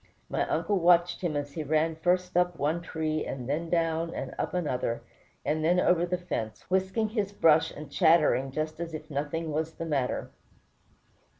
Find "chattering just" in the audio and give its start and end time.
7.91-8.79